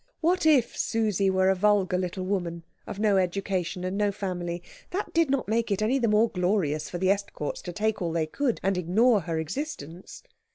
[0.19, 4.63] What if Susie were a vulgar little woman of no education and no family?
[4.89, 8.11] That did not make it any the more glorious for the Estcourts to take all
[8.11, 10.23] they could and ignore her existence.